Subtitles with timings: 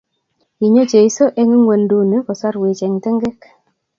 [0.57, 3.39] kinyo cheso eng ngwanduni kosarwech eng tengek